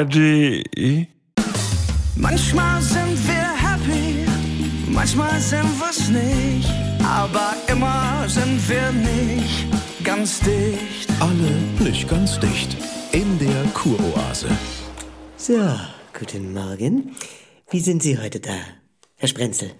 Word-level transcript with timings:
ARD. 0.00 0.66
Manchmal 2.16 2.80
sind 2.80 3.18
wir 3.28 3.48
happy, 3.66 4.24
manchmal 4.86 5.38
sind 5.40 5.68
wir's 5.78 6.08
nicht, 6.08 6.70
aber 7.04 7.54
immer 7.66 8.26
sind 8.26 8.66
wir 8.66 8.92
nicht 8.92 9.66
ganz 10.02 10.40
dicht. 10.40 11.08
Alle 11.20 11.52
nicht 11.86 12.08
ganz 12.08 12.40
dicht. 12.40 12.76
In 13.12 13.38
der 13.38 13.64
Kuroase. 13.74 14.48
So, 15.36 15.58
guten 16.18 16.54
Morgen. 16.54 17.14
Wie 17.70 17.80
sind 17.80 18.02
Sie 18.02 18.16
heute 18.18 18.40
da, 18.40 18.56
Herr 19.16 19.28
Sprenzel? 19.28 19.70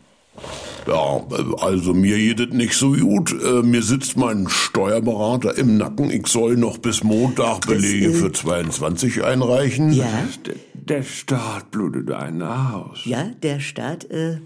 Ja, 0.86 1.20
also 1.58 1.94
mir 1.94 2.16
geht 2.16 2.40
es 2.40 2.54
nicht 2.54 2.74
so 2.74 2.92
gut. 2.92 3.32
Äh, 3.32 3.62
Mir 3.62 3.82
sitzt 3.82 4.16
mein 4.16 4.48
Steuerberater 4.48 5.56
im 5.56 5.76
Nacken. 5.76 6.10
Ich 6.10 6.26
soll 6.26 6.56
noch 6.56 6.78
bis 6.78 7.04
Montag 7.04 7.66
Belege 7.66 8.12
für 8.12 8.32
22 8.32 9.22
einreichen. 9.22 9.92
Ja, 9.92 10.06
Der, 10.46 10.54
der 10.74 11.02
Staat 11.02 11.70
blutet 11.70 12.10
einen 12.10 12.42
aus. 12.42 13.00
ja, 13.04 13.24
der 13.42 13.60
Staat, 13.60 14.10
äh, 14.10 14.38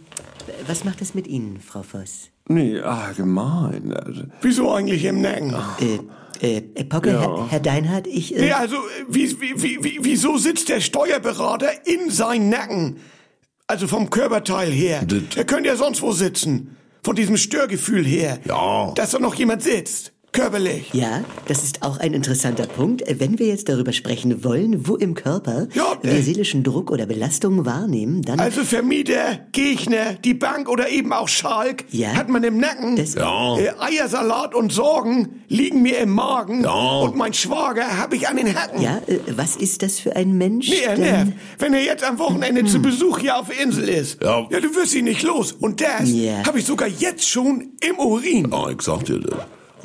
was 0.66 0.84
macht 0.84 1.00
es 1.00 1.14
mit 1.14 1.26
Ihnen, 1.26 1.60
Frau 1.60 1.82
Voss? 1.82 2.30
Nee, 2.48 2.78
allgemein. 2.80 3.94
Also, 3.94 4.22
Wieso 4.42 4.70
eigentlich 4.72 5.04
im 5.04 5.22
Nacken? 5.22 5.54
Äh, 5.80 6.56
äh, 6.56 6.62
äh 6.74 6.84
Pocke, 6.84 7.12
Herr, 7.18 7.50
Herr 7.50 7.60
Deinhardt, 7.60 8.06
ich, 8.06 8.36
äh, 8.36 8.40
Nee, 8.40 8.52
also, 8.52 8.76
wie, 9.08 9.30
wie, 9.40 9.62
wie, 9.62 9.78
wie, 9.84 9.98
wieso 10.02 10.36
sitzt 10.36 10.68
der 10.68 10.80
Steuerberater 10.80 11.70
in 11.86 12.10
seinem 12.10 12.50
Nacken? 12.50 12.96
Also 13.66 13.88
vom 13.88 14.10
Körperteil 14.10 14.70
her. 14.70 15.04
Das- 15.06 15.36
Er 15.36 15.44
könnte 15.44 15.68
ja 15.68 15.76
sonst 15.76 16.02
wo 16.02 16.12
sitzen. 16.12 16.76
Von 17.02 17.16
diesem 17.16 17.36
Störgefühl 17.36 18.04
her. 18.04 18.38
Ja. 18.46 18.92
Dass 18.94 19.10
da 19.10 19.18
noch 19.18 19.34
jemand 19.34 19.62
sitzt. 19.62 20.12
Körperlich. 20.34 20.90
Ja, 20.92 21.22
das 21.46 21.62
ist 21.62 21.82
auch 21.84 21.98
ein 21.98 22.12
interessanter 22.12 22.66
Punkt. 22.66 23.04
Wenn 23.20 23.38
wir 23.38 23.46
jetzt 23.46 23.68
darüber 23.68 23.92
sprechen 23.92 24.42
wollen, 24.42 24.86
wo 24.88 24.96
im 24.96 25.14
Körper 25.14 25.68
Ja, 25.74 25.96
wir 26.02 26.10
äh. 26.12 26.22
seelischen 26.22 26.64
Druck 26.64 26.90
oder 26.90 27.06
Belastung 27.06 27.64
wahrnehmen, 27.64 28.20
dann... 28.22 28.40
Also 28.40 28.64
Vermieter, 28.64 29.38
Gegner, 29.52 30.14
die 30.24 30.34
Bank 30.34 30.68
oder 30.68 30.88
eben 30.88 31.12
auch 31.12 31.28
Schalk 31.28 31.84
Ja. 31.92 32.08
hat 32.14 32.28
man 32.28 32.42
im 32.42 32.58
Nacken. 32.58 32.96
Das- 32.96 33.14
Ja. 33.14 33.56
Äh, 33.58 33.74
Eiersalat 33.78 34.56
und 34.56 34.72
Sorgen 34.72 35.42
liegen 35.46 35.82
mir 35.82 35.98
im 35.98 36.10
Magen. 36.10 36.64
Ja. 36.64 36.98
Und 37.00 37.14
mein 37.14 37.32
Schwager 37.32 37.96
habe 37.96 38.16
ich 38.16 38.26
an 38.28 38.36
den 38.36 38.54
Hacken. 38.60 38.82
ja, 38.82 38.98
äh, 39.06 39.20
was 39.36 39.54
ist 39.54 39.82
das 39.82 40.00
für 40.00 40.16
ein 40.16 40.36
Mensch? 40.36 40.68
Nee, 40.68 40.80
denn- 40.84 41.00
nervt. 41.00 41.32
Wenn 41.60 41.74
er 41.74 41.84
jetzt 41.84 42.02
am 42.02 42.18
Wochenende 42.18 42.64
zu 42.64 42.82
Besuch 42.82 43.20
hier 43.20 43.38
auf 43.38 43.50
der 43.50 43.60
Insel 43.62 43.88
ist. 43.88 44.20
Ja. 44.20 44.48
Ja, 44.50 44.58
du 44.58 44.74
wirst 44.74 44.96
ihn 44.96 45.04
nicht 45.04 45.22
los. 45.22 45.52
Und 45.52 45.80
das 45.80 46.10
Ja. 46.10 46.44
habe 46.44 46.58
ich 46.58 46.64
sogar 46.66 46.88
jetzt 46.88 47.28
schon 47.28 47.70
im 47.88 47.98
Urin. 48.00 48.48
Ja, 48.50 48.68
ich 48.70 48.82
sag 48.82 49.04
dir 49.04 49.20
das. 49.20 49.34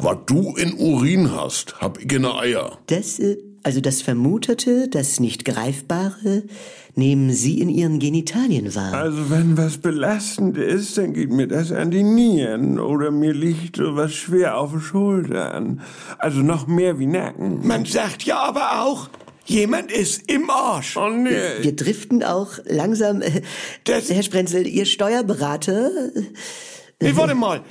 Was 0.01 0.17
du 0.27 0.55
in 0.55 0.73
Urin 0.75 1.31
hast, 1.31 1.79
hab 1.81 1.99
ich 1.99 2.11
in 2.11 2.21
der 2.23 2.35
Eier. 2.35 2.77
Das, 2.87 3.19
äh, 3.19 3.37
also 3.63 3.81
das 3.81 4.01
Vermutete, 4.01 4.87
das 4.87 5.19
nicht 5.19 5.43
Greifbare, 5.43 6.43
nehmen 6.95 7.31
Sie 7.33 7.59
in 7.59 7.67
Ihren 7.69 7.99
Genitalien 7.99 8.73
wahr. 8.75 8.93
also 8.93 9.29
wenn 9.29 9.57
was 9.57 9.77
belastend 9.77 10.57
ist, 10.57 10.97
dann 10.97 11.13
geht 11.13 11.31
mir 11.31 11.47
das 11.47 11.71
an 11.73 11.91
die 11.91 12.03
Nieren 12.03 12.79
oder 12.79 13.11
mir 13.11 13.33
liegt 13.33 13.75
sowas 13.77 14.13
schwer 14.13 14.57
auf 14.57 14.71
den 14.71 14.79
Schultern. 14.81 15.81
Also 16.17 16.39
noch 16.39 16.67
mehr 16.67 16.97
wie 16.99 17.05
Nacken. 17.05 17.65
Man 17.67 17.83
sagt 17.85 18.23
ja 18.23 18.37
aber 18.41 18.81
auch, 18.81 19.09
jemand 19.45 19.91
ist 19.91 20.31
im 20.31 20.49
Arsch. 20.49 20.95
Oh 20.95 21.09
nee. 21.09 21.29
Wir 21.61 21.75
driften 21.75 22.23
auch 22.23 22.51
langsam. 22.65 23.21
Äh, 23.21 23.41
Das- 23.83 24.09
Herr 24.09 24.23
Sprenzel, 24.23 24.65
Ihr 24.65 24.85
Steuerberater. 24.85 25.89
äh, 26.15 26.21
Nee, 27.01 27.11
warte 27.15 27.35
mal. 27.35 27.61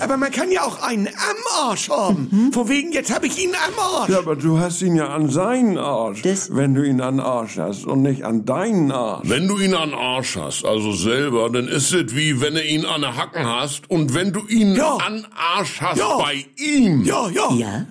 Aber 0.00 0.16
man 0.16 0.30
kann 0.32 0.50
ja 0.50 0.62
auch 0.62 0.82
einen 0.82 1.06
am 1.08 1.68
Arsch 1.68 1.88
haben. 1.88 2.50
Von 2.52 2.68
wegen, 2.68 2.92
jetzt 2.92 3.14
habe 3.14 3.26
ich 3.26 3.42
ihn 3.42 3.52
am 3.54 3.78
Arsch. 4.00 4.10
Ja, 4.10 4.18
aber 4.18 4.36
du 4.36 4.58
hast 4.58 4.82
ihn 4.82 4.96
ja 4.96 5.08
an 5.08 5.30
seinen 5.30 5.78
Arsch, 5.78 6.22
Das- 6.22 6.54
wenn 6.54 6.74
du 6.74 6.82
ihn 6.82 7.00
an 7.00 7.20
Arsch 7.20 7.56
hast 7.58 7.84
und 7.86 8.02
nicht 8.02 8.24
an 8.24 8.44
deinen 8.44 8.90
Arsch. 8.92 9.28
Wenn 9.28 9.46
du 9.48 9.58
ihn 9.58 9.74
an 9.74 9.94
Arsch 9.94 10.36
hast, 10.36 10.64
also 10.64 10.92
selber, 10.92 11.50
dann 11.50 11.68
ist 11.68 11.92
es 11.92 12.14
wie 12.14 12.40
wenn 12.40 12.54
du 12.54 12.62
ihn 12.62 12.84
an 12.84 13.00
der 13.00 13.16
Hacken 13.16 13.46
hast 13.46 13.88
und 13.90 14.12
wenn 14.14 14.32
du 14.32 14.40
ihn 14.48 14.74
Ja. 14.74 14.96
an 14.96 15.26
Arsch 15.56 15.80
hast 15.80 15.98
Ja. 15.98 16.18
bei 16.18 16.44
ihm, 16.56 17.04
Ja, 17.04 17.28
ja. 17.30 17.50
Ja, 17.52 17.86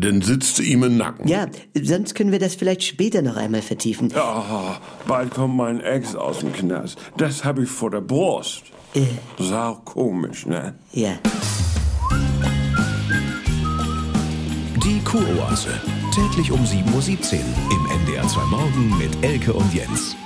dann 0.00 0.22
sitzt 0.22 0.58
du 0.58 0.62
ihm 0.62 0.82
im 0.84 0.96
Nacken. 0.96 1.26
ja, 1.28 1.46
sonst 1.80 2.14
können 2.14 2.30
wir 2.32 2.38
das 2.38 2.54
vielleicht 2.54 2.82
später 2.84 3.22
noch 3.22 3.36
einmal 3.36 3.62
vertiefen. 3.62 4.12
Ah, 4.14 4.78
bald 5.06 5.30
kommt 5.32 5.56
mein 5.56 5.80
Ex 5.80 6.14
aus 6.14 6.38
dem 6.40 6.52
Knast. 6.52 6.98
Das 7.16 7.44
habe 7.44 7.64
ich 7.64 7.68
vor 7.68 7.90
der 7.90 8.00
Brust. 8.00 8.62
Äh, 8.94 9.02
Sau 9.38 9.74
komisch, 9.84 10.46
ne? 10.46 10.74
ja. 10.92 11.12
Die 14.84 15.00
Kuroase. 15.04 15.70
Täglich 16.14 16.50
um 16.50 16.60
7.17 16.64 17.34
Uhr 17.34 17.40
im 17.70 18.00
NDR 18.06 18.26
2 18.26 18.40
Morgen 18.46 18.98
mit 18.98 19.24
Elke 19.24 19.52
und 19.52 19.72
Jens. 19.74 20.16